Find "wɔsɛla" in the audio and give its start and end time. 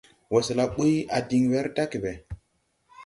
0.31-0.65